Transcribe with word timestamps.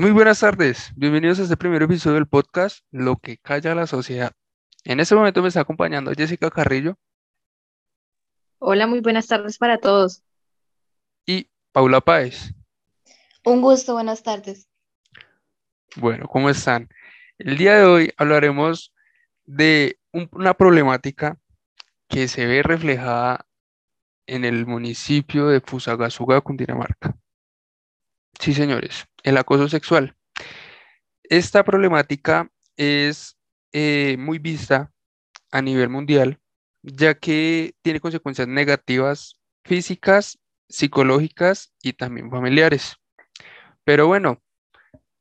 muy 0.00 0.12
buenas 0.12 0.40
tardes, 0.40 0.92
bienvenidos 0.96 1.38
a 1.40 1.42
este 1.42 1.56
primer 1.56 1.82
episodio 1.82 2.14
del 2.14 2.26
podcast 2.26 2.84
Lo 2.90 3.16
que 3.16 3.36
calla 3.38 3.74
la 3.74 3.86
sociedad. 3.86 4.32
En 4.84 4.98
este 5.00 5.14
momento 5.14 5.42
me 5.42 5.48
está 5.48 5.60
acompañando 5.60 6.12
Jessica 6.16 6.50
Carrillo 6.50 6.96
Hola, 8.58 8.86
muy 8.86 9.00
buenas 9.00 9.26
tardes 9.26 9.58
para 9.58 9.78
todos. 9.78 10.22
y 11.26 11.50
Paula 11.72 12.00
Páez. 12.00 12.52
Un 13.44 13.60
gusto, 13.62 13.94
buenas 13.94 14.22
tardes. 14.22 14.68
Bueno, 15.96 16.26
¿cómo 16.28 16.50
están? 16.50 16.88
El 17.38 17.56
día 17.56 17.76
de 17.76 17.84
hoy 17.84 18.12
hablaremos 18.16 18.92
de 19.44 19.98
un- 20.12 20.28
una 20.32 20.54
problemática 20.54 21.38
que 22.08 22.28
se 22.28 22.46
ve 22.46 22.62
reflejada 22.62 23.46
en 24.26 24.44
el 24.44 24.66
municipio 24.66 25.46
de 25.48 25.60
Fusagasugá, 25.60 26.40
Cundinamarca. 26.40 27.16
Sí, 28.38 28.54
señores, 28.54 29.06
el 29.22 29.36
acoso 29.36 29.68
sexual. 29.68 30.16
Esta 31.24 31.64
problemática 31.64 32.50
es 32.76 33.36
eh, 33.72 34.16
muy 34.18 34.38
vista 34.38 34.92
a 35.50 35.62
nivel 35.62 35.88
mundial, 35.88 36.38
ya 36.82 37.14
que 37.14 37.74
tiene 37.82 38.00
consecuencias 38.00 38.48
negativas 38.48 39.40
físicas, 39.64 40.38
psicológicas 40.68 41.72
y 41.82 41.92
también 41.92 42.30
familiares. 42.30 42.96
Pero 43.84 44.06
bueno, 44.06 44.40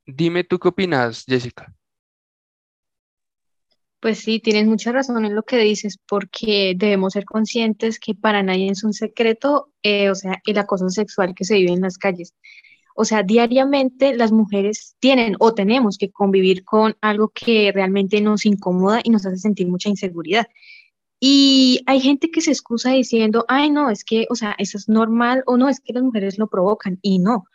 dime 0.05 0.43
tú 0.43 0.59
qué 0.59 0.69
opinas, 0.69 1.25
Jessica. 1.27 1.73
Pues 3.99 4.19
sí, 4.19 4.39
tienes 4.39 4.65
mucha 4.65 4.93
razón 4.93 5.25
en 5.25 5.35
lo 5.35 5.43
que 5.43 5.57
dices, 5.57 5.97
porque 6.07 6.73
debemos 6.77 7.13
ser 7.13 7.25
conscientes 7.25 7.99
que 7.99 8.15
para 8.15 8.41
nadie 8.41 8.71
es 8.71 8.83
un 8.85 8.93
secreto, 8.93 9.73
eh, 9.83 10.09
o 10.09 10.15
sea, 10.15 10.41
el 10.45 10.57
acoso 10.57 10.89
sexual 10.89 11.35
que 11.35 11.43
se 11.43 11.55
vive 11.55 11.73
en 11.73 11.81
las 11.81 11.97
calles. 11.97 12.33
O 13.01 13.05
sea, 13.05 13.23
diariamente 13.23 14.13
las 14.13 14.33
mujeres 14.33 14.97
tienen 14.99 15.37
o 15.39 15.53
tenemos 15.53 15.97
que 15.97 16.11
convivir 16.11 16.65
con 16.65 16.97
algo 16.99 17.29
que 17.29 17.71
realmente 17.73 18.19
nos 18.19 18.45
incomoda 18.45 18.99
y 19.01 19.09
nos 19.09 19.25
hace 19.25 19.37
sentir 19.37 19.69
mucha 19.69 19.87
inseguridad. 19.87 20.47
Y 21.17 21.81
hay 21.85 22.01
gente 22.01 22.29
que 22.29 22.41
se 22.41 22.51
excusa 22.51 22.91
diciendo, 22.91 23.45
ay, 23.47 23.71
no, 23.71 23.89
es 23.89 24.03
que, 24.03 24.25
o 24.29 24.35
sea, 24.35 24.53
eso 24.57 24.77
es 24.77 24.89
normal 24.89 25.43
o 25.45 25.55
no, 25.55 25.69
es 25.69 25.79
que 25.79 25.93
las 25.93 26.03
mujeres 26.03 26.37
lo 26.37 26.47
provocan. 26.47 26.99
Y 27.01 27.19
no, 27.19 27.45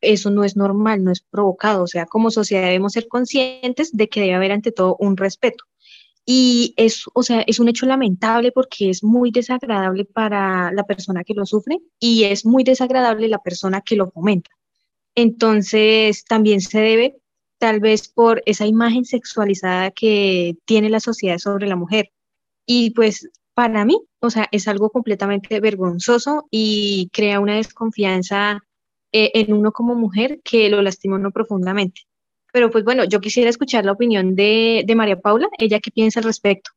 eso 0.00 0.30
no 0.30 0.44
es 0.44 0.56
normal, 0.56 1.02
no 1.02 1.10
es 1.10 1.22
provocado. 1.22 1.82
O 1.82 1.88
sea, 1.88 2.06
como 2.06 2.30
sociedad 2.30 2.62
debemos 2.62 2.92
ser 2.92 3.08
conscientes 3.08 3.90
de 3.96 4.08
que 4.08 4.20
debe 4.20 4.34
haber 4.34 4.52
ante 4.52 4.70
todo 4.70 4.94
un 5.00 5.16
respeto. 5.16 5.64
Y 6.24 6.72
es, 6.76 7.06
o 7.14 7.24
sea, 7.24 7.40
es 7.40 7.58
un 7.58 7.68
hecho 7.68 7.86
lamentable 7.86 8.52
porque 8.52 8.90
es 8.90 9.02
muy 9.02 9.32
desagradable 9.32 10.04
para 10.04 10.70
la 10.70 10.84
persona 10.84 11.24
que 11.24 11.34
lo 11.34 11.46
sufre 11.46 11.80
y 11.98 12.22
es 12.24 12.46
muy 12.46 12.62
desagradable 12.62 13.26
la 13.26 13.42
persona 13.42 13.80
que 13.80 13.96
lo 13.96 14.08
fomenta. 14.12 14.50
Entonces, 15.14 16.24
también 16.24 16.60
se 16.60 16.80
debe 16.80 17.16
tal 17.58 17.80
vez 17.80 18.08
por 18.08 18.42
esa 18.46 18.66
imagen 18.66 19.04
sexualizada 19.04 19.90
que 19.90 20.56
tiene 20.64 20.90
la 20.90 21.00
sociedad 21.00 21.38
sobre 21.38 21.66
la 21.66 21.76
mujer. 21.76 22.10
Y 22.66 22.90
pues 22.90 23.30
para 23.54 23.84
mí, 23.84 24.00
o 24.20 24.30
sea, 24.30 24.48
es 24.52 24.68
algo 24.68 24.90
completamente 24.90 25.60
vergonzoso 25.60 26.46
y 26.50 27.10
crea 27.12 27.40
una 27.40 27.56
desconfianza 27.56 28.60
eh, 29.12 29.30
en 29.34 29.52
uno 29.52 29.72
como 29.72 29.94
mujer 29.94 30.40
que 30.44 30.68
lo 30.68 30.82
lastima 30.82 31.16
uno 31.16 31.30
profundamente. 31.30 32.02
Pero 32.52 32.70
pues 32.70 32.84
bueno, 32.84 33.04
yo 33.04 33.20
quisiera 33.20 33.50
escuchar 33.50 33.84
la 33.84 33.92
opinión 33.92 34.34
de, 34.34 34.84
de 34.86 34.94
María 34.94 35.20
Paula, 35.20 35.48
ella 35.58 35.80
qué 35.80 35.90
piensa 35.90 36.20
al 36.20 36.24
respecto. 36.24 36.70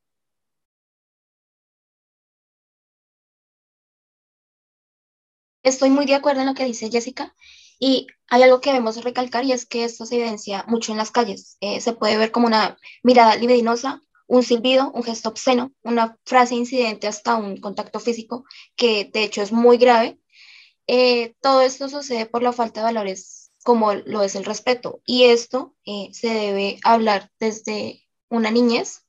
Estoy 5.64 5.90
muy 5.90 6.06
de 6.06 6.16
acuerdo 6.16 6.42
en 6.42 6.48
lo 6.48 6.54
que 6.54 6.66
dice 6.66 6.90
Jessica 6.90 7.36
y 7.80 8.08
hay 8.30 8.44
algo 8.44 8.60
que 8.60 8.72
debemos 8.72 9.02
recalcar 9.04 9.46
y 9.46 9.54
es 9.54 9.66
que 9.66 9.84
esto 9.84 10.06
se 10.06 10.16
evidencia 10.16 10.66
mucho 10.68 10.92
en 10.92 10.98
las 10.98 11.12
calles. 11.12 11.58
Eh, 11.62 11.80
se 11.82 11.94
puede 11.94 12.18
ver 12.18 12.32
como 12.32 12.48
una 12.48 12.78
mirada 13.04 13.36
libidinosa, 13.36 14.02
un 14.28 14.44
silbido, 14.44 14.92
un 14.92 15.04
gesto 15.04 15.30
obsceno, 15.30 15.72
una 15.84 16.18
frase 16.26 16.56
incidente 16.56 17.08
hasta 17.08 17.36
un 17.36 17.58
contacto 17.58 18.00
físico 18.00 18.44
que 18.76 19.06
de 19.06 19.24
hecho 19.24 19.42
es 19.42 19.52
muy 19.52 19.78
grave. 19.78 20.20
Eh, 20.88 21.36
todo 21.42 21.62
esto 21.62 21.90
sucede 21.90 22.26
por 22.26 22.44
la 22.44 22.54
falta 22.54 22.82
de 22.82 22.86
valores 22.86 23.52
como 23.64 23.94
lo 23.94 24.24
es 24.24 24.36
el 24.36 24.46
respeto 24.46 25.02
y 25.06 25.26
esto 25.26 25.76
eh, 25.86 26.10
se 26.14 26.30
debe 26.30 26.80
hablar 26.84 27.32
desde 27.40 28.04
una 28.30 28.52
niñez. 28.52 29.06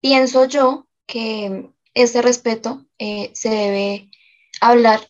Pienso 0.00 0.46
yo 0.46 0.88
que 1.06 1.70
este 1.94 2.22
respeto 2.22 2.86
se 2.98 3.48
debe 3.48 4.10
hablar 4.60 5.08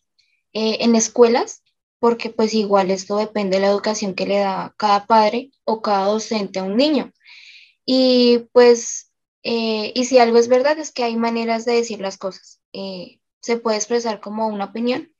en 0.53 0.95
escuelas, 0.95 1.62
porque 2.03 2.31
pues 2.31 2.53
igual 2.53 2.91
esto 2.91 3.17
depende 3.17 3.59
de 3.59 3.61
la 3.63 3.69
educación 3.69 4.15
que 4.17 4.27
le 4.27 4.39
da 4.39 4.75
cada 4.77 5.07
padre 5.07 5.53
o 5.65 5.83
cada 5.83 6.07
docente 6.07 6.59
a 6.59 6.65
un 6.65 6.77
niño. 6.77 7.13
Y 7.85 8.49
pues, 8.51 9.13
eh, 9.45 9.93
y 9.95 10.05
si 10.07 10.19
algo 10.19 10.37
es 10.39 10.49
verdad, 10.49 10.77
es 10.81 10.91
que 10.91 11.05
hay 11.05 11.15
maneras 11.15 11.65
de 11.65 11.75
decir 11.75 12.01
las 12.01 12.19
cosas. 12.19 12.61
Eh, 12.73 13.21
se 13.41 13.57
puede 13.57 13.77
expresar 13.77 14.21
como 14.21 14.49
una 14.49 14.65
opinión 14.65 15.13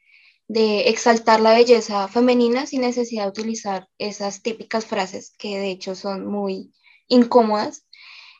de 0.49 0.89
exaltar 0.89 1.39
la 1.41 1.55
belleza 1.55 2.09
femenina 2.09 2.67
sin 2.67 2.81
necesidad 2.81 3.25
de 3.27 3.31
utilizar 3.31 3.89
esas 3.99 4.43
típicas 4.43 4.85
frases 4.85 5.33
que 5.39 5.59
de 5.59 5.71
hecho 5.71 5.95
son 5.95 6.27
muy 6.27 6.73
incómodas, 7.07 7.87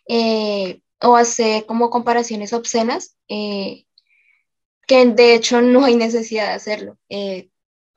eh, 0.09 0.81
o 1.01 1.15
hacer 1.15 1.65
como 1.67 1.91
comparaciones 1.91 2.53
obscenas. 2.53 3.17
que 3.29 5.07
de 5.07 5.35
hecho 5.35 5.63
no 5.63 5.85
hay 5.85 5.95
necesidad 5.95 6.49
de 6.49 6.55
hacerlo. 6.55 6.99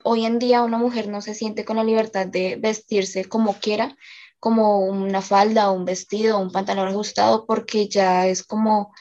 Hoy 0.08 0.24
en 0.24 0.38
día 0.38 0.62
una 0.62 0.78
mujer 0.78 1.08
no 1.08 1.20
se 1.20 1.34
siente 1.34 1.64
con 1.64 1.76
la 1.76 1.84
libertad 1.84 2.28
de 2.28 2.56
vestirse 2.56 3.24
como 3.24 3.54
quiera, 3.54 3.96
como 4.38 4.78
una 4.78 5.20
falda 5.20 5.72
un 5.72 5.84
vestido 5.84 6.38
un 6.38 6.52
pantalón 6.52 6.86
ajustado, 6.86 7.44
porque 7.44 7.88
ya 7.88 8.28
es 8.28 8.44
como, 8.44 8.94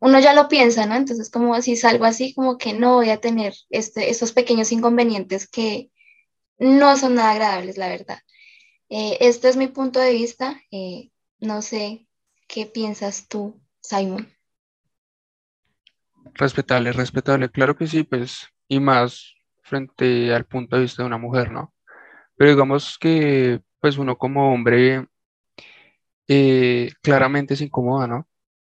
uno 0.00 0.18
ya 0.18 0.34
lo 0.34 0.48
piensa, 0.48 0.84
¿no? 0.84 0.96
Entonces 0.96 1.30
como 1.30 1.54
así 1.54 1.76
salgo 1.76 2.04
así, 2.04 2.34
como 2.34 2.58
que 2.58 2.72
no 2.72 2.94
voy 2.94 3.10
a 3.10 3.20
tener 3.20 3.54
este, 3.70 4.10
estos 4.10 4.32
pequeños 4.32 4.72
inconvenientes 4.72 5.48
que 5.48 5.90
no 6.58 6.96
son 6.96 7.14
nada 7.14 7.30
agradables, 7.32 7.78
la 7.78 7.88
verdad. 7.88 8.18
Eh, 8.88 9.18
este 9.20 9.48
es 9.48 9.56
mi 9.56 9.68
punto 9.68 10.00
de 10.00 10.12
vista. 10.12 10.60
eh, 10.72 11.10
no 11.38 11.62
sé 11.62 12.08
qué 12.48 12.66
piensas 12.66 13.28
tú, 13.28 13.60
Simon. 13.80 14.28
Respetable, 16.34 16.90
respetable, 16.90 17.48
claro 17.48 17.76
que 17.76 17.86
sí, 17.86 18.02
pues, 18.02 18.48
y 18.66 18.80
más 18.80 19.37
frente 19.68 20.34
al 20.34 20.46
punto 20.46 20.76
de 20.76 20.82
vista 20.82 21.02
de 21.02 21.08
una 21.08 21.18
mujer, 21.18 21.52
¿no? 21.52 21.74
Pero 22.36 22.50
digamos 22.52 22.98
que, 22.98 23.62
pues, 23.80 23.98
uno 23.98 24.18
como 24.18 24.52
hombre 24.54 25.08
eh, 26.28 26.90
claramente 27.02 27.56
se 27.56 27.64
incomoda, 27.64 28.06
¿no? 28.06 28.28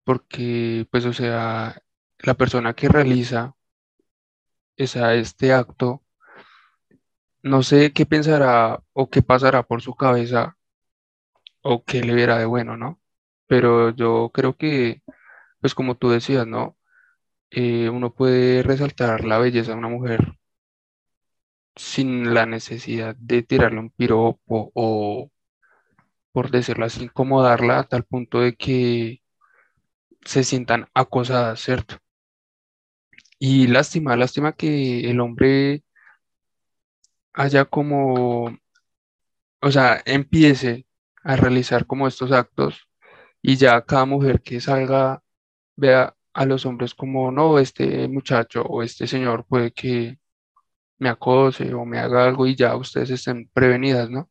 Porque, 0.03 0.87
pues, 0.91 1.05
o 1.05 1.13
sea, 1.13 1.81
la 2.19 2.33
persona 2.35 2.73
que 2.75 2.89
realiza 2.89 3.55
esa, 4.77 5.13
este 5.15 5.53
acto, 5.53 6.03
no 7.43 7.63
sé 7.63 7.93
qué 7.93 8.05
pensará 8.05 8.81
o 8.93 9.09
qué 9.09 9.21
pasará 9.21 9.63
por 9.63 9.81
su 9.81 9.95
cabeza 9.95 10.57
o 11.61 11.83
qué 11.85 12.01
le 12.03 12.13
verá 12.13 12.37
de 12.37 12.45
bueno, 12.45 12.77
¿no? 12.77 13.01
Pero 13.47 13.91
yo 13.91 14.31
creo 14.33 14.55
que, 14.57 15.01
pues, 15.61 15.75
como 15.75 15.97
tú 15.97 16.09
decías, 16.11 16.47
¿no? 16.47 16.77
Eh, 17.51 17.89
uno 17.89 18.13
puede 18.13 18.63
resaltar 18.63 19.25
la 19.25 19.39
belleza 19.39 19.71
de 19.73 19.79
una 19.79 19.89
mujer 19.89 20.38
sin 21.79 22.33
la 22.33 22.45
necesidad 22.45 23.15
de 23.15 23.43
tirarle 23.43 23.79
un 23.79 23.89
piropo 23.91 24.71
o, 24.75 25.31
por 26.31 26.51
decirlo 26.51 26.85
así, 26.85 27.03
incomodarla 27.05 27.79
a 27.79 27.83
tal 27.85 28.03
punto 28.03 28.41
de 28.41 28.55
que 28.55 29.21
se 30.25 30.43
sientan 30.43 30.87
acosadas, 30.93 31.61
¿cierto? 31.61 31.97
Y 33.39 33.67
lástima, 33.67 34.15
lástima 34.17 34.53
que 34.53 35.09
el 35.09 35.19
hombre 35.21 35.83
haya 37.33 37.65
como, 37.65 38.57
o 39.61 39.71
sea, 39.71 40.01
empiece 40.05 40.85
a 41.23 41.35
realizar 41.37 41.85
como 41.85 42.07
estos 42.07 42.31
actos 42.31 42.89
y 43.41 43.55
ya 43.57 43.81
cada 43.85 44.05
mujer 44.05 44.41
que 44.41 44.59
salga 44.61 45.23
vea 45.77 46.15
a 46.33 46.45
los 46.45 46.65
hombres 46.65 46.93
como, 46.93 47.31
no, 47.31 47.59
este 47.59 48.07
muchacho 48.09 48.63
o 48.63 48.83
este 48.83 49.07
señor 49.07 49.45
puede 49.47 49.71
que 49.71 50.19
me 50.99 51.09
acose 51.09 51.73
o 51.73 51.85
me 51.85 51.99
haga 51.99 52.25
algo 52.25 52.45
y 52.47 52.55
ya 52.55 52.75
ustedes 52.75 53.09
estén 53.11 53.49
prevenidas, 53.53 54.09
¿no? 54.09 54.29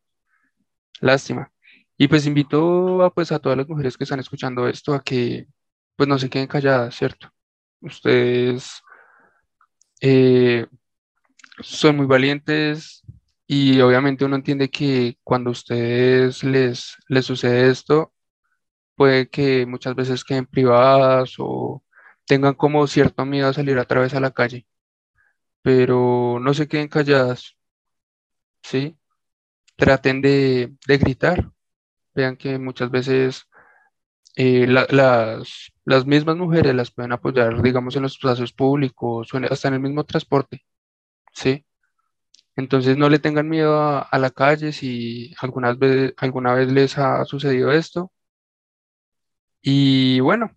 Lástima. 1.00 1.52
Y 1.96 2.08
pues 2.08 2.26
invito 2.26 3.02
a, 3.02 3.12
pues, 3.12 3.32
a 3.32 3.38
todas 3.40 3.58
las 3.58 3.68
mujeres 3.68 3.96
que 3.96 4.04
están 4.04 4.20
escuchando 4.20 4.68
esto 4.68 4.94
a 4.94 5.02
que 5.02 5.48
pues 5.96 6.08
no 6.08 6.18
se 6.18 6.30
queden 6.30 6.46
calladas, 6.46 6.94
¿cierto? 6.96 7.30
Ustedes 7.80 8.82
eh, 10.00 10.66
son 11.60 11.96
muy 11.96 12.06
valientes 12.06 13.02
y 13.46 13.80
obviamente 13.80 14.24
uno 14.24 14.36
entiende 14.36 14.70
que 14.70 15.18
cuando 15.24 15.50
a 15.50 15.52
ustedes 15.52 16.44
les, 16.44 16.96
les 17.08 17.26
sucede 17.26 17.70
esto, 17.70 18.12
puede 18.94 19.28
que 19.28 19.66
muchas 19.66 19.94
veces 19.94 20.24
queden 20.24 20.46
privadas 20.46 21.34
o 21.38 21.82
tengan 22.26 22.54
como 22.54 22.86
cierto 22.86 23.24
miedo 23.26 23.48
a 23.48 23.54
salir 23.54 23.78
otra 23.78 24.00
vez 24.00 24.14
a 24.14 24.20
la 24.20 24.32
calle, 24.32 24.66
pero 25.62 26.38
no 26.40 26.55
se 26.55 26.69
queden 26.69 26.88
calladas, 26.88 27.56
¿sí? 28.62 28.99
traten 29.76 30.20
de, 30.22 30.76
gritar. 30.87 31.50
Vean 32.14 32.37
que 32.37 32.58
muchas 32.58 32.90
veces 32.90 33.49
eh, 34.37 34.66
las, 34.66 35.72
las 35.84 36.06
mismas 36.06 36.37
mujeres 36.37 36.75
las 36.75 36.90
pueden 36.90 37.12
apoyar, 37.12 37.62
digamos, 37.62 37.96
en 37.96 38.02
los 38.02 38.12
espacios 38.12 38.52
públicos 38.52 39.28
hasta 39.50 39.69
en 39.69 39.75
el 39.75 39.81
mismo 39.81 40.05
transporte. 40.05 40.64
¿sí? 41.32 41.64
Entonces 42.56 42.96
no 42.99 43.08
le 43.08 43.20
tengan 43.20 43.49
miedo 43.49 43.78
a, 43.81 44.19
la 44.19 44.31
calle 44.31 44.72
si 44.72 45.34
algunas 45.40 45.78
veces, 45.78 46.14
alguna 46.19 46.54
vez 46.54 46.72
les 46.72 46.99
ha 46.99 47.25
sucedido 47.25 47.72
esto. 47.72 48.12
Y 49.62 50.20
bueno, 50.20 50.56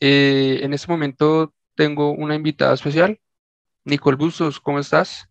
eh, 0.00 0.60
en 0.62 0.74
este 0.74 0.90
momento 0.90 1.54
tengo 1.74 2.12
una 2.12 2.34
invitada 2.34 2.74
especial. 2.74 3.20
Nicole 3.84 4.16
Bustos, 4.16 4.60
¿cómo 4.60 4.78
estás? 4.78 5.28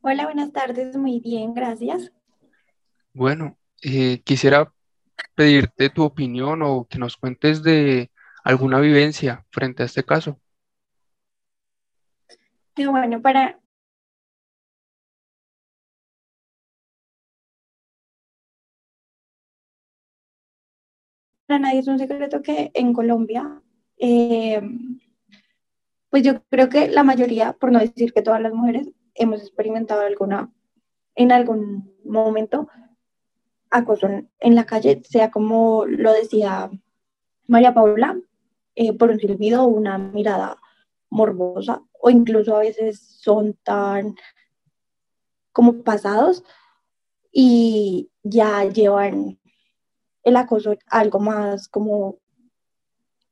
Hola, 0.00 0.24
buenas 0.24 0.52
tardes, 0.52 0.96
muy 0.96 1.18
bien, 1.20 1.52
gracias. 1.52 2.12
Bueno, 3.12 3.58
eh, 3.82 4.22
quisiera 4.22 4.72
pedirte 5.34 5.90
tu 5.90 6.04
opinión 6.04 6.62
o 6.62 6.86
que 6.88 6.98
nos 6.98 7.16
cuentes 7.16 7.64
de 7.64 8.12
alguna 8.44 8.78
vivencia 8.78 9.44
frente 9.50 9.82
a 9.82 9.86
este 9.86 10.04
caso. 10.04 10.40
bueno, 12.76 13.20
para... 13.20 13.58
Para 21.46 21.58
nadie 21.58 21.80
es 21.80 21.88
un 21.88 21.98
secreto 21.98 22.42
que 22.42 22.70
en 22.74 22.92
Colombia, 22.92 23.62
eh, 23.98 24.60
pues 26.10 26.22
yo 26.22 26.42
creo 26.50 26.68
que 26.68 26.88
la 26.88 27.04
mayoría, 27.04 27.52
por 27.52 27.72
no 27.72 27.78
decir 27.78 28.12
que 28.12 28.22
todas 28.22 28.40
las 28.40 28.52
mujeres, 28.52 28.88
hemos 29.14 29.40
experimentado 29.40 30.02
alguna, 30.02 30.50
en 31.14 31.32
algún 31.32 31.92
momento, 32.04 32.68
acoso 33.70 34.08
en, 34.08 34.54
la 34.54 34.64
calle, 34.64 35.02
sea 35.04 35.30
como 35.30 35.84
lo 35.86 36.12
decía 36.12 36.70
María 37.46 37.74
Paula, 37.74 38.18
eh, 38.74 38.92
por 38.92 39.10
un 39.10 39.18
silbido 39.18 39.64
o 39.64 39.68
una 39.68 39.98
mirada 39.98 40.56
morbosa, 41.10 41.82
o 41.92 42.10
incluso 42.10 42.56
a 42.56 42.60
veces 42.60 43.00
son 43.00 43.54
tan 43.62 44.14
como 45.52 45.82
pasados 45.82 46.44
y 47.32 48.10
ya 48.22 48.64
llevan 48.64 49.38
el 50.22 50.36
acoso 50.36 50.76
algo 50.86 51.18
más 51.18 51.68
como 51.68 52.18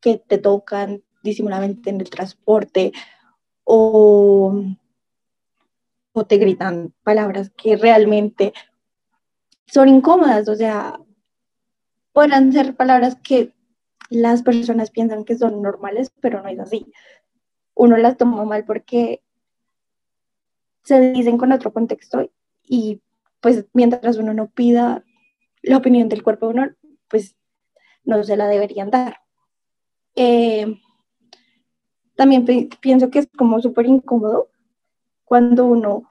que 0.06 0.19
te 0.19 0.38
tocan 0.38 1.03
disimuladamente 1.25 1.91
en 1.91 2.00
el 2.00 2.08
transporte 2.08 2.93
o, 3.64 4.55
o 6.12 6.26
te 6.26 6.37
gritan 6.37 6.94
palabras 7.03 7.50
que 7.56 7.76
realmente 7.76 8.53
son 9.67 9.88
incómodas, 9.88 10.49
o 10.49 10.55
sea, 10.55 11.00
podrán 12.12 12.53
ser 12.53 12.76
palabras 12.76 13.17
que 13.17 13.53
las 14.08 14.44
personas 14.44 14.93
piensan 14.93 15.25
que 15.25 15.37
son 15.37 15.61
normales, 15.61 16.12
pero 16.20 16.41
no 16.41 16.50
es 16.50 16.61
así. 16.61 16.87
Uno 17.75 17.97
las 17.97 18.17
toma 18.17 18.44
mal 18.44 18.64
porque 18.64 19.25
se 20.85 21.00
dicen 21.00 21.37
con 21.37 21.50
otro 21.50 21.73
contexto 21.73 22.31
y 22.62 23.02
pues 23.41 23.67
mientras 23.73 24.19
uno 24.19 24.32
no 24.35 24.50
pida 24.50 25.05
la 25.62 25.79
opinión 25.79 26.09
del 26.09 26.23
cuerpo 26.23 26.47
uno, 26.47 26.70
pues 27.09 27.35
no 28.05 28.23
se 28.23 28.37
la 28.37 28.47
deberían 28.47 28.91
dar. 28.91 29.25
Eh, 30.16 30.80
también 32.16 32.46
pienso 32.80 33.10
que 33.10 33.20
es 33.20 33.28
como 33.36 33.60
súper 33.60 33.86
incómodo 33.86 34.48
cuando 35.24 35.66
uno 35.66 36.10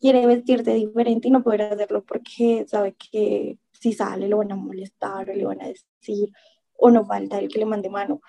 quiere 0.00 0.26
vestirse 0.26 0.74
diferente 0.74 1.28
y 1.28 1.30
no 1.30 1.42
poder 1.42 1.62
hacerlo 1.62 2.02
porque 2.04 2.64
sabe 2.66 2.94
que 2.94 3.58
si 3.72 3.92
sale 3.92 4.28
lo 4.28 4.38
van 4.38 4.52
a 4.52 4.56
molestar 4.56 5.30
o 5.30 5.34
le 5.34 5.44
van 5.44 5.60
a 5.62 5.68
decir 5.68 6.30
o 6.76 6.90
no 6.90 7.04
falta 7.04 7.38
el 7.38 7.48
que 7.48 7.60
le 7.60 7.66
mande 7.66 7.88
mano, 7.88 8.20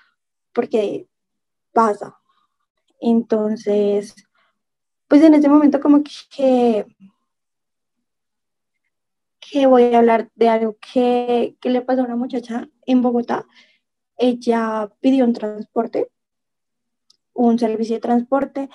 porque 0.54 1.08
pasa. 1.72 2.16
Entonces, 3.00 4.14
pues 5.08 5.24
en 5.24 5.34
ese 5.34 5.50
momento 5.50 5.80
como 5.80 6.04
que, 6.04 6.86
que 9.40 9.66
voy 9.66 9.94
a 9.94 10.00
hablar 10.00 10.30
de 10.36 10.50
algo 10.50 10.78
que, 10.80 11.56
que 11.60 11.70
le 11.70 11.82
pasó 11.82 12.02
a 12.02 12.06
una 12.06 12.16
muchacha 12.16 12.70
en 12.86 13.02
Bogotá. 13.02 13.46
Ella 14.18 14.92
pidió 15.02 15.26
un 15.26 15.34
transporte, 15.34 16.10
un 17.34 17.58
servicio 17.60 17.96
de 17.96 18.02
transporte 18.02 18.70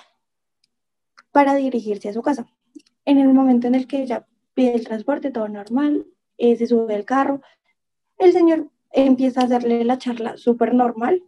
para 1.31 1.55
dirigirse 1.55 2.09
a 2.09 2.13
su 2.13 2.21
casa 2.21 2.47
en 3.09 3.17
el 3.17 3.33
momento 3.33 3.65
en 3.65 3.73
el 3.73 3.87
que 3.87 4.03
ella 4.03 4.27
pide 4.53 4.75
el 4.75 4.85
transporte, 4.85 5.31
todo 5.31 5.47
normal, 5.47 6.05
eh, 6.37 6.55
se 6.55 6.67
sube 6.67 6.93
al 6.93 7.05
carro, 7.05 7.41
el 8.19 8.33
señor 8.33 8.69
empieza 8.91 9.41
a 9.41 9.45
hacerle 9.45 9.83
la 9.83 9.97
charla 9.97 10.37
súper 10.37 10.75
normal, 10.75 11.23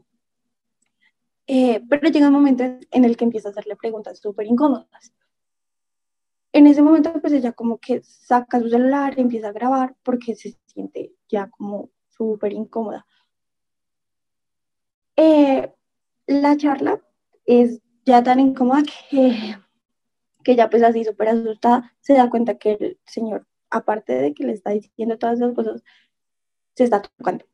eh, 1.48 1.82
pero 1.90 2.10
llega 2.10 2.28
un 2.28 2.34
momento 2.34 2.64
en 2.64 3.06
el 3.06 3.18
que 3.18 3.26
empieza 3.26 3.50
a 3.50 3.52
hacerle 3.52 3.76
preguntas 3.76 4.20
súper 4.20 4.46
incómodas. 4.46 5.12
En 6.54 6.68
ese 6.68 6.84
momento, 6.84 7.14
pues 7.20 7.34
ella 7.34 7.54
como 7.54 7.80
que 7.80 8.04
saca 8.04 8.60
su 8.60 8.70
celular, 8.70 9.18
empieza 9.18 9.48
a 9.48 9.54
grabar 9.54 9.96
porque 10.04 10.36
se 10.36 10.56
siente 10.68 11.14
ya 11.30 11.50
como 11.50 11.90
súper 12.10 12.54
incómoda. 12.54 13.08
Eh, 15.16 15.72
la 16.28 16.58
charla 16.58 17.02
es 17.46 17.82
ya 18.06 18.24
tan 18.24 18.40
incómoda 18.40 18.84
que 19.10 19.56
que 20.44 20.56
ya 20.56 20.70
pues 20.70 20.84
así 20.84 21.04
súper 21.04 21.30
asustada, 21.30 21.94
se 22.02 22.14
da 22.14 22.30
cuenta 22.30 22.58
que 22.58 22.74
el 22.74 23.00
señor, 23.06 23.48
aparte 23.70 24.14
de 24.14 24.34
que 24.34 24.44
le 24.44 24.54
está 24.54 24.72
diciendo 24.72 25.18
todas 25.18 25.40
esas 25.40 25.54
cosas, 25.54 25.84
se 26.76 26.84
está 26.84 27.02
tocando. 27.02 27.46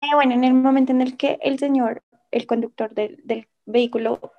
Eh, 0.00 0.14
bueno, 0.14 0.34
en 0.34 0.44
el 0.44 0.54
momento 0.54 0.92
en 0.92 1.00
el 1.00 1.16
que 1.16 1.38
el 1.42 1.58
señor, 1.58 2.04
el 2.30 2.46
conductor 2.46 2.94
del, 2.94 3.20
del 3.24 3.48
vehículo, 3.66 4.32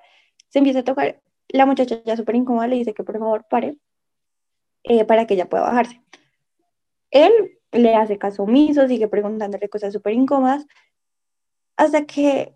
se 0.50 0.60
empieza 0.60 0.80
a 0.80 0.84
tocar, 0.84 1.22
la 1.50 1.66
muchacha 1.66 2.02
ya 2.06 2.16
súper 2.16 2.36
incómoda 2.36 2.68
le 2.68 2.78
dice 2.78 2.94
que 2.94 3.04
por 3.04 3.18
favor 3.20 3.46
pare 3.50 3.78
eh, 4.84 5.06
para 5.06 5.28
que 5.28 5.34
ella 5.34 5.50
pueda 5.50 5.64
bajarse. 5.64 6.02
Él 7.12 7.60
le 7.72 7.96
hace 7.96 8.18
caso 8.18 8.44
omiso, 8.44 8.88
sigue 8.88 9.08
preguntándole 9.08 9.70
cosas 9.70 9.94
súper 9.94 10.14
incómodas, 10.14 10.66
hasta 11.80 12.06
que 12.06 12.54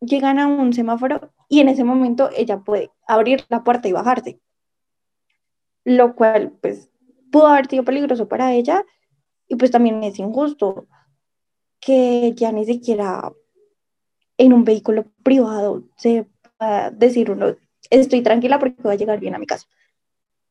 llegan 0.00 0.38
a 0.38 0.46
un 0.46 0.74
semáforo 0.74 1.32
y 1.48 1.60
en 1.60 1.70
ese 1.70 1.82
momento 1.82 2.28
ella 2.36 2.58
puede 2.58 2.90
abrir 3.06 3.44
la 3.48 3.64
puerta 3.64 3.88
y 3.88 3.92
bajarse, 3.92 4.38
lo 5.84 6.14
cual 6.14 6.52
pues 6.60 6.90
pudo 7.32 7.46
haber 7.46 7.68
sido 7.68 7.84
peligroso 7.84 8.28
para 8.28 8.52
ella 8.52 8.84
y 9.48 9.56
pues 9.56 9.70
también 9.70 10.04
es 10.04 10.18
injusto 10.18 10.86
que 11.80 12.34
ya 12.36 12.52
ni 12.52 12.66
siquiera 12.66 13.32
en 14.36 14.52
un 14.52 14.64
vehículo 14.64 15.06
privado 15.22 15.84
se 15.96 16.26
pueda 16.58 16.90
decir 16.90 17.30
uno, 17.30 17.56
estoy 17.88 18.22
tranquila 18.22 18.58
porque 18.58 18.82
voy 18.82 18.92
a 18.92 18.98
llegar 18.98 19.20
bien 19.20 19.34
a 19.34 19.38
mi 19.38 19.46
casa. 19.46 19.66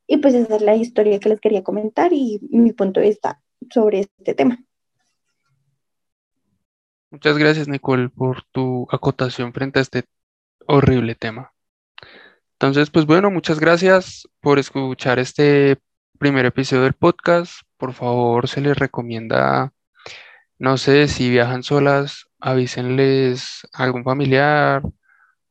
Y 0.07 0.17
pues 0.17 0.33
esa 0.33 0.55
es 0.55 0.63
la 0.63 0.75
historia 0.75 1.19
que 1.19 1.29
les 1.29 1.39
quería 1.39 1.63
comentar 1.63 2.11
y 2.11 2.39
mi 2.49 2.73
punto 2.73 2.99
de 2.99 3.09
vista 3.09 3.39
sobre 3.69 3.99
este 3.99 4.33
tema. 4.33 4.63
Muchas 7.11 7.37
gracias, 7.39 7.67
Nicole, 7.67 8.09
por 8.09 8.43
tu 8.51 8.87
acotación 8.91 9.51
frente 9.53 9.79
a 9.79 9.81
este 9.81 10.05
horrible 10.67 11.15
tema. 11.15 11.53
Entonces, 12.53 12.91
pues 12.91 13.05
bueno, 13.05 13.31
muchas 13.31 13.59
gracias 13.59 14.27
por 14.41 14.59
escuchar 14.59 15.17
este 15.19 15.79
primer 16.19 16.45
episodio 16.45 16.83
del 16.83 16.93
podcast. 16.93 17.61
Por 17.77 17.93
favor, 17.93 18.47
se 18.47 18.61
les 18.61 18.77
recomienda, 18.77 19.73
no 20.59 20.77
sé, 20.77 21.07
si 21.07 21.29
viajan 21.31 21.63
solas, 21.63 22.27
avísenles 22.39 23.67
a 23.73 23.85
algún 23.85 24.03
familiar, 24.03 24.83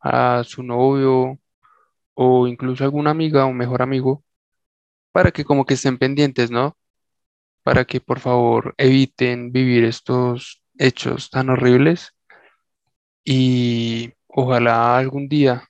a 0.00 0.44
su 0.44 0.62
novio 0.62 1.38
o 2.14 2.46
incluso 2.48 2.84
a 2.84 2.86
alguna 2.86 3.10
amiga 3.10 3.46
o 3.46 3.52
mejor 3.52 3.82
amigo, 3.82 4.24
para 5.12 5.32
que 5.32 5.44
como 5.44 5.66
que 5.66 5.74
estén 5.74 5.98
pendientes, 5.98 6.50
¿no? 6.50 6.76
Para 7.62 7.84
que 7.84 8.00
por 8.00 8.20
favor 8.20 8.74
eviten 8.78 9.52
vivir 9.52 9.84
estos 9.84 10.62
hechos 10.78 11.30
tan 11.30 11.50
horribles 11.50 12.14
y 13.24 14.12
ojalá 14.26 14.96
algún 14.96 15.28
día 15.28 15.68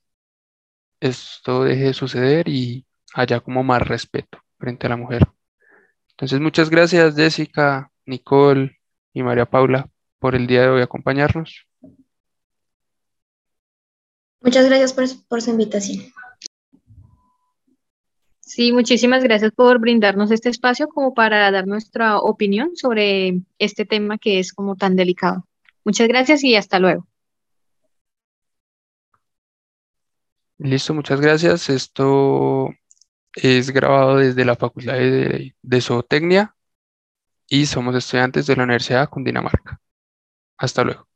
esto 1.00 1.64
deje 1.64 1.84
de 1.84 1.94
suceder 1.94 2.48
y 2.48 2.86
haya 3.14 3.40
como 3.40 3.64
más 3.64 3.86
respeto 3.86 4.38
frente 4.58 4.86
a 4.86 4.90
la 4.90 4.96
mujer. 4.96 5.22
Entonces, 6.10 6.40
muchas 6.40 6.70
gracias 6.70 7.16
Jessica, 7.16 7.90
Nicole 8.06 8.78
y 9.12 9.22
María 9.22 9.46
Paula 9.46 9.88
por 10.18 10.34
el 10.34 10.46
día 10.46 10.62
de 10.62 10.68
hoy 10.68 10.82
acompañarnos. 10.82 11.66
Muchas 14.40 14.66
gracias 14.66 14.92
por, 14.92 15.04
por 15.28 15.42
su 15.42 15.50
invitación. 15.50 16.12
Sí, 18.48 18.72
muchísimas 18.72 19.22
gracias 19.22 19.52
por 19.52 19.78
brindarnos 19.78 20.30
este 20.30 20.48
espacio 20.48 20.88
como 20.88 21.12
para 21.12 21.50
dar 21.50 21.66
nuestra 21.66 22.16
opinión 22.16 22.74
sobre 22.76 23.42
este 23.58 23.84
tema 23.84 24.16
que 24.16 24.38
es 24.38 24.54
como 24.54 24.74
tan 24.74 24.96
delicado. 24.96 25.46
Muchas 25.84 26.08
gracias 26.08 26.42
y 26.42 26.56
hasta 26.56 26.78
luego. 26.78 27.06
Listo, 30.56 30.94
muchas 30.94 31.20
gracias. 31.20 31.68
Esto 31.68 32.70
es 33.34 33.70
grabado 33.70 34.16
desde 34.16 34.46
la 34.46 34.56
Facultad 34.56 34.94
de, 34.94 35.54
de 35.60 35.80
Zootecnia 35.82 36.56
y 37.46 37.66
somos 37.66 37.94
estudiantes 37.96 38.46
de 38.46 38.56
la 38.56 38.62
Universidad 38.64 39.02
de 39.02 39.08
Cundinamarca. 39.08 39.78
Hasta 40.56 40.84
luego. 40.84 41.07